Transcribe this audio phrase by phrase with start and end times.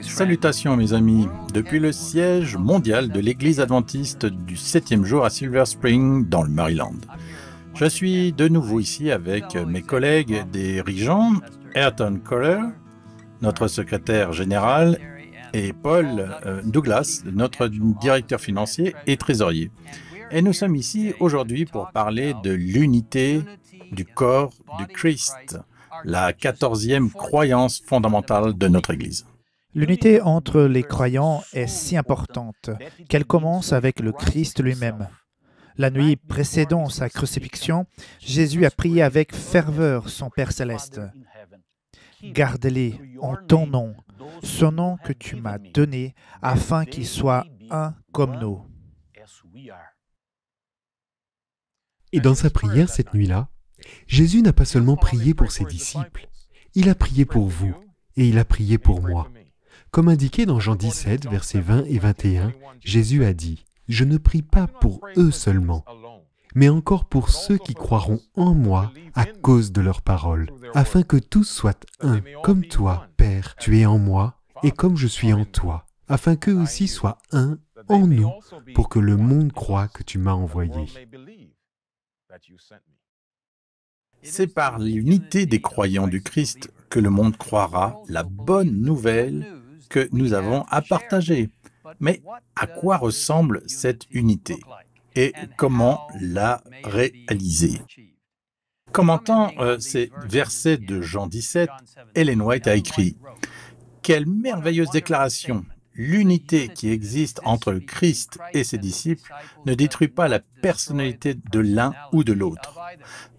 [0.00, 1.26] Salutations mes amis.
[1.52, 6.48] Depuis le siège mondial de l'Église adventiste du septième jour à Silver Spring dans le
[6.48, 6.94] Maryland.
[7.74, 11.32] Je suis de nouveau ici avec mes collègues dirigeants,
[11.74, 12.60] Ayrton Coller,
[13.42, 14.98] notre secrétaire général,
[15.52, 19.70] et Paul euh, Douglas, notre directeur financier et trésorier.
[20.30, 23.42] Et nous sommes ici aujourd'hui pour parler de l'unité
[23.92, 25.58] du corps du Christ,
[26.02, 29.26] la quatorzième croyance fondamentale de notre Église.
[29.76, 32.70] L'unité entre les croyants est si importante
[33.10, 35.06] qu'elle commence avec le Christ lui-même.
[35.76, 37.84] La nuit précédant sa crucifixion,
[38.18, 41.02] Jésus a prié avec ferveur son Père céleste.
[42.22, 43.94] Garde-les en ton nom,
[44.42, 48.62] ce nom que tu m'as donné, afin qu'ils soient un comme nous.
[52.12, 53.50] Et dans sa prière cette nuit-là,
[54.06, 56.30] Jésus n'a pas seulement prié pour ses disciples,
[56.74, 57.74] il a prié pour vous
[58.16, 59.28] et il a prié pour moi.
[59.90, 64.42] Comme indiqué dans Jean 17, versets 20 et 21, Jésus a dit, Je ne prie
[64.42, 65.84] pas pour eux seulement,
[66.54, 71.16] mais encore pour ceux qui croiront en moi à cause de leurs paroles, afin que
[71.16, 75.44] tous soient un, comme toi, Père, tu es en moi, et comme je suis en
[75.44, 78.30] toi, afin qu'eux aussi soient un en nous,
[78.74, 80.86] pour que le monde croie que tu m'as envoyé.
[84.22, 89.46] C'est par l'unité des croyants du Christ que le monde croira la bonne nouvelle
[89.88, 91.50] que nous avons à partager.
[92.00, 92.22] Mais
[92.56, 94.56] à quoi ressemble cette unité
[95.14, 97.80] et comment la réaliser?
[98.92, 101.68] Commentant euh, ces versets de Jean 17,
[102.14, 103.16] Ellen White a écrit
[104.02, 105.64] Quelle merveilleuse déclaration
[105.96, 109.32] l'unité qui existe entre le Christ et ses disciples
[109.64, 112.78] ne détruit pas la personnalité de l'un ou de l'autre.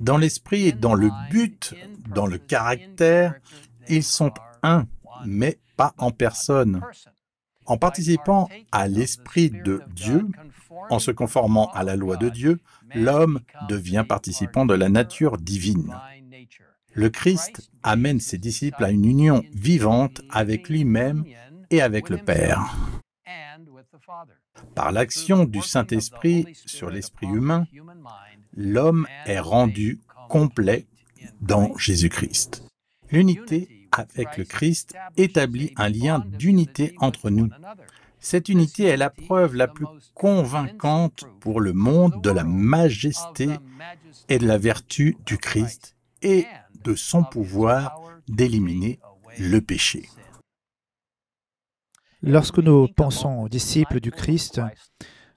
[0.00, 1.74] Dans l'esprit et dans le but,
[2.08, 3.34] dans le caractère,
[3.88, 4.86] ils sont un,
[5.24, 6.80] mais pas en personne.
[7.66, 10.26] En participant à l'esprit de Dieu,
[10.88, 12.60] en se conformant à la loi de Dieu,
[12.94, 15.96] l'homme devient participant de la nature divine.
[16.94, 21.24] Le Christ amène ses disciples à une union vivante avec lui-même
[21.70, 22.74] et avec le Père.
[24.74, 27.66] Par l'action du Saint-Esprit sur l'esprit humain,
[28.54, 30.86] l'homme est rendu complet
[31.40, 32.64] dans Jésus-Christ.
[33.10, 37.48] L'unité avec le Christ établit un lien d'unité entre nous.
[38.20, 43.48] Cette unité est la preuve la plus convaincante pour le monde de la majesté
[44.28, 46.46] et de la vertu du Christ et
[46.84, 48.98] de son pouvoir d'éliminer
[49.38, 50.08] le péché.
[52.22, 54.60] Lorsque nous pensons aux disciples du Christ,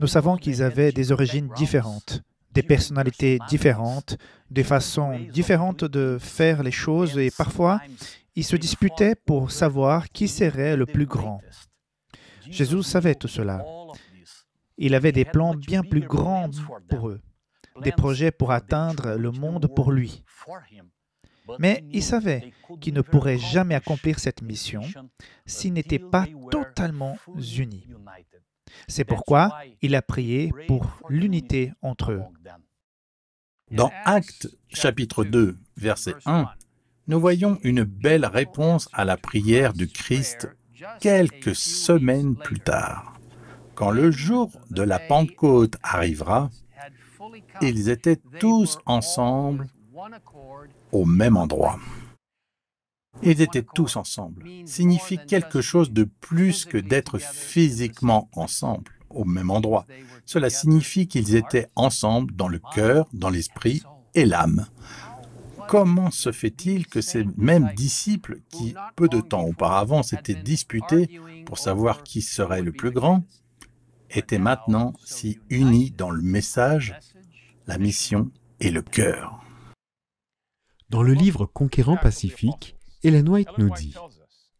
[0.00, 4.16] nous savons qu'ils avaient des origines différentes, des personnalités différentes,
[4.50, 7.80] des façons différentes de faire les choses et parfois
[8.34, 11.40] ils se disputaient pour savoir qui serait le plus grand.
[12.48, 13.64] Jésus savait tout cela.
[14.78, 16.50] Il avait des plans bien plus grands
[16.88, 17.20] pour eux,
[17.82, 20.24] des projets pour atteindre le monde pour lui.
[21.58, 24.82] Mais il savait qu'il ne pourrait jamais accomplir cette mission
[25.44, 27.88] s'ils n'étaient pas totalement unis.
[28.88, 32.22] C'est pourquoi il a prié pour l'unité entre eux.
[33.70, 36.46] Dans Actes chapitre 2, verset 1,
[37.08, 40.48] nous voyons une belle réponse à la prière du Christ
[41.00, 43.18] quelques semaines plus tard.
[43.74, 46.50] Quand le jour de la Pentecôte arrivera,
[47.60, 49.68] ils étaient tous ensemble
[50.92, 51.78] au même endroit.
[53.22, 59.50] Ils étaient tous ensemble signifie quelque chose de plus que d'être physiquement ensemble au même
[59.50, 59.86] endroit.
[60.24, 63.82] Cela signifie qu'ils étaient ensemble dans le cœur, dans l'esprit
[64.14, 64.66] et l'âme.
[65.72, 71.56] Comment se fait-il que ces mêmes disciples qui, peu de temps auparavant, s'étaient disputés pour
[71.56, 73.24] savoir qui serait le plus grand,
[74.10, 76.94] étaient maintenant si unis dans le message,
[77.66, 78.30] la mission
[78.60, 79.42] et le cœur?
[80.90, 83.94] Dans le livre Conquérant Pacifique, Ellen White nous dit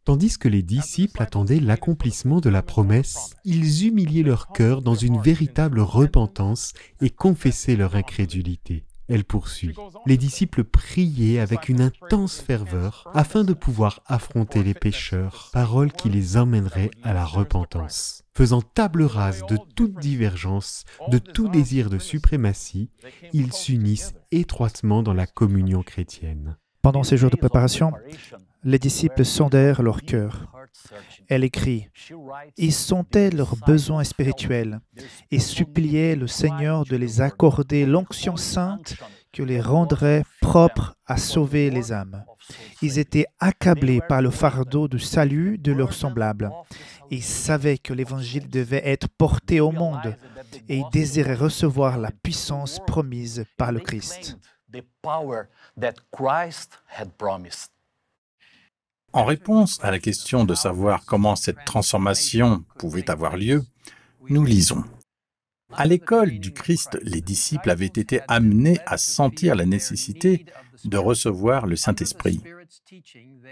[0.06, 5.20] Tandis que les disciples attendaient l'accomplissement de la promesse, ils humiliaient leur cœur dans une
[5.20, 6.72] véritable repentance
[7.02, 8.86] et confessaient leur incrédulité.
[9.12, 9.74] Elle poursuit.
[10.06, 16.08] Les disciples priaient avec une intense ferveur afin de pouvoir affronter les pécheurs, parole qui
[16.08, 18.24] les emmènerait à la repentance.
[18.34, 22.88] Faisant table rase de toute divergence, de tout désir de suprématie,
[23.34, 26.56] ils s'unissent étroitement dans la communion chrétienne.
[26.80, 27.92] Pendant ces jours de préparation,
[28.64, 30.51] les disciples sondèrent leur cœur.
[31.28, 31.88] Elle écrit,
[32.56, 34.80] Ils sondaient leurs besoins spirituels
[35.30, 38.96] et suppliaient le Seigneur de les accorder l'onction sainte
[39.32, 42.24] que les rendrait propres à sauver les âmes.
[42.82, 46.50] Ils étaient accablés par le fardeau du salut de leurs semblables.
[47.10, 50.16] Ils savaient que l'Évangile devait être porté au monde
[50.68, 54.38] et ils désiraient recevoir la puissance promise par le Christ.
[59.12, 63.62] En réponse à la question de savoir comment cette transformation pouvait avoir lieu,
[64.30, 64.84] nous lisons.
[65.74, 70.46] À l'école du Christ, les disciples avaient été amenés à sentir la nécessité
[70.84, 72.40] de recevoir le Saint-Esprit.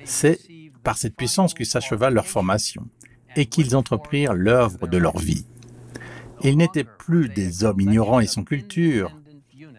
[0.05, 0.39] C'est
[0.83, 2.89] par cette puissance que s'acheva leur formation
[3.37, 5.47] et qu'ils entreprirent l'œuvre de leur vie.
[6.43, 9.15] Ils n'étaient plus des hommes ignorants et sans culture.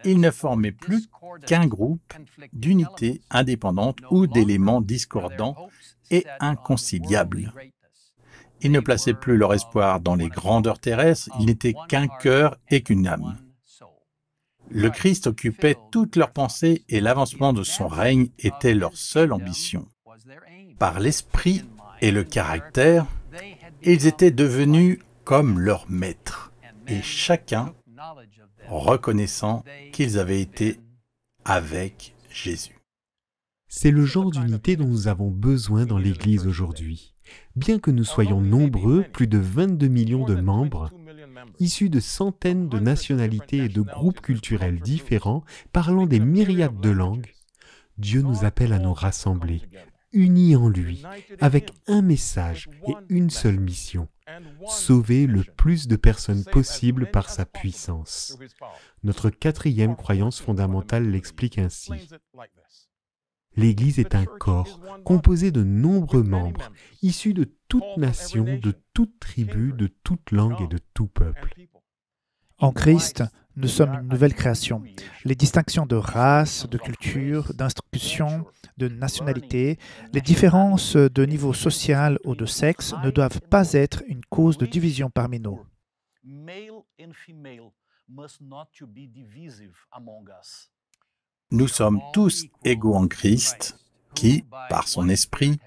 [0.04, 1.08] Ils ne formaient plus
[1.46, 2.12] qu'un groupe
[2.52, 5.68] d'unités indépendantes ou d'éléments discordants
[6.10, 7.52] et inconciliables.
[8.60, 12.82] Ils ne plaçaient plus leur espoir dans les grandeurs terrestres, ils n'étaient qu'un cœur et
[12.82, 13.36] qu'une âme.
[14.70, 19.86] Le Christ occupait toutes leurs pensées et l'avancement de son règne était leur seule ambition.
[20.78, 21.64] Par l'esprit
[22.00, 23.06] et le caractère,
[23.82, 26.52] ils étaient devenus comme leur maître,
[26.86, 27.74] et chacun
[28.68, 30.80] reconnaissant qu'ils avaient été
[31.44, 32.78] avec Jésus.
[33.68, 37.14] C'est le genre d'unité dont nous avons besoin dans l'Église aujourd'hui.
[37.56, 40.90] Bien que nous soyons nombreux, plus de 22 millions de membres,
[41.58, 45.42] issus de centaines de nationalités et de groupes culturels différents,
[45.72, 47.32] parlant des myriades de langues,
[47.98, 49.62] Dieu nous appelle à nous rassembler,
[50.12, 51.02] unis en lui,
[51.40, 54.08] avec un message et une seule mission,
[54.68, 58.36] sauver le plus de personnes possible par sa puissance.
[59.02, 61.92] Notre quatrième croyance fondamentale l'explique ainsi.
[63.56, 66.72] L'Église est un corps composé de nombreux membres,
[67.02, 71.54] issus de toute nation, de toute tribu, de toute langue et de tout peuple.
[72.58, 73.24] En Christ,
[73.56, 74.82] nous sommes une nouvelle création.
[75.24, 78.46] Les distinctions de race, de culture, d'instruction,
[78.78, 79.78] de nationalité,
[80.12, 84.66] les différences de niveau social ou de sexe ne doivent pas être une cause de
[84.66, 85.60] division parmi nous.
[91.50, 93.76] Nous sommes tous égaux en Christ
[94.14, 95.58] qui, par son esprit,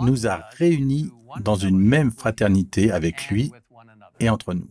[0.00, 1.10] nous a réunis
[1.40, 3.52] dans une même fraternité avec lui
[4.20, 4.68] et entre nous.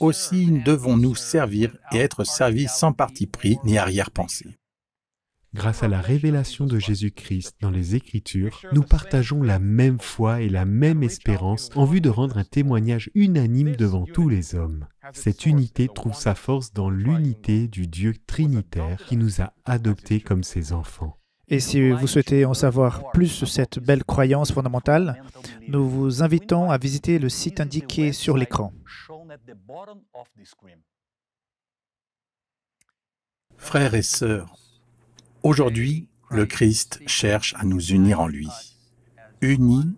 [0.00, 4.58] Aussi devons nous servir et être servis sans parti pris ni arrière-pensée.
[5.54, 10.48] Grâce à la révélation de Jésus-Christ dans les Écritures, nous partageons la même foi et
[10.50, 14.86] la même espérance en vue de rendre un témoignage unanime devant tous les hommes.
[15.14, 20.44] Cette unité trouve sa force dans l'unité du Dieu trinitaire qui nous a adoptés comme
[20.44, 21.17] ses enfants.
[21.50, 25.22] Et si vous souhaitez en savoir plus sur cette belle croyance fondamentale,
[25.68, 28.72] nous vous invitons à visiter le site indiqué sur l'écran.
[33.56, 34.54] Frères et sœurs,
[35.44, 38.48] Aujourd'hui, le Christ cherche à nous unir en lui,
[39.40, 39.94] unis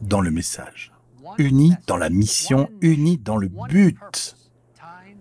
[0.00, 0.92] dans le message,
[1.36, 4.36] unis dans la mission, unis dans le but.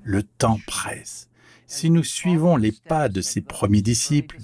[0.03, 1.29] Le temps presse.
[1.65, 4.37] Si nous suivons les pas de ses premiers disciples,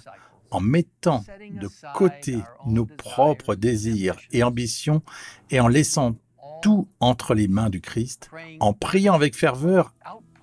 [0.52, 5.02] en mettant de côté nos propres désirs et ambitions
[5.50, 6.16] et en laissant
[6.62, 8.30] tout entre les mains du Christ,
[8.60, 9.94] en priant avec ferveur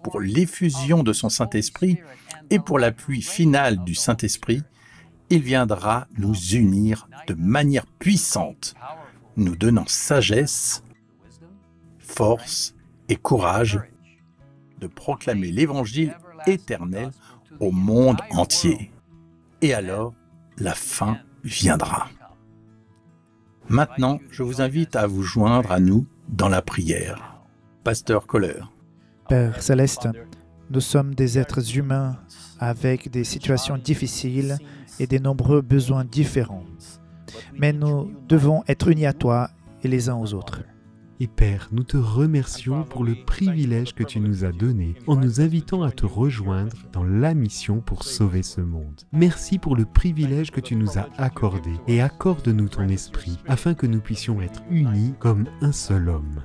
[0.03, 1.99] pour l'effusion de son Saint-Esprit
[2.51, 4.63] et pour l'appui final du Saint-Esprit,
[5.31, 8.75] il viendra nous unir de manière puissante,
[9.37, 10.83] nous donnant sagesse,
[11.99, 12.75] force
[13.09, 13.81] et courage
[14.79, 17.11] de proclamer l'Évangile éternel
[17.61, 18.93] au monde entier.
[19.63, 20.15] Et alors,
[20.59, 22.09] la fin viendra.
[23.69, 27.41] Maintenant, je vous invite à vous joindre à nous dans la prière.
[27.85, 28.61] Pasteur Kohler.
[29.29, 30.09] Père céleste,
[30.71, 32.19] nous sommes des êtres humains
[32.59, 34.59] avec des situations difficiles
[34.99, 36.65] et des nombreux besoins différents.
[37.55, 39.51] Mais nous devons être unis à toi
[39.83, 40.63] et les uns aux autres.
[41.19, 45.41] Et Père, nous te remercions pour le privilège que tu nous as donné en nous
[45.41, 49.01] invitant à te rejoindre dans la mission pour sauver ce monde.
[49.13, 53.87] Merci pour le privilège que tu nous as accordé et accorde-nous ton esprit afin que
[53.87, 56.43] nous puissions être unis comme un seul homme.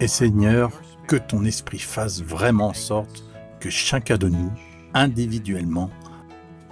[0.00, 0.70] Et Seigneur,
[1.08, 3.24] que ton esprit fasse vraiment en sorte
[3.58, 4.52] que chacun de nous,
[4.92, 5.88] individuellement,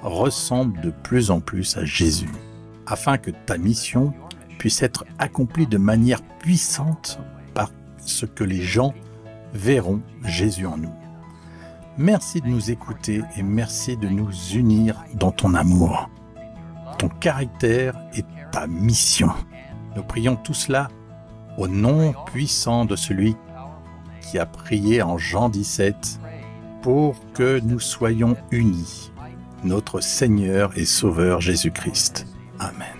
[0.02, 2.30] ressemble de plus en plus à Jésus,
[2.86, 4.12] afin que ta mission
[4.60, 7.18] puisse être accomplie de manière puissante
[7.54, 7.72] par
[8.04, 8.92] ce que les gens
[9.54, 10.92] verront Jésus en nous.
[11.96, 16.10] Merci de nous écouter et merci de nous unir dans ton amour,
[16.98, 19.30] ton caractère et ta mission.
[19.96, 20.88] Nous prions tout cela
[21.56, 23.36] au nom puissant de celui
[24.20, 26.20] qui a prié en Jean 17
[26.82, 29.10] pour que nous soyons unis
[29.64, 32.26] notre Seigneur et Sauveur Jésus-Christ.
[32.58, 32.99] Amen.